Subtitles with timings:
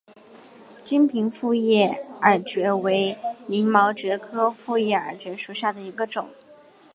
[0.83, 3.15] 金平复叶耳蕨为
[3.47, 6.27] 鳞毛蕨科复叶耳蕨属下的一个种。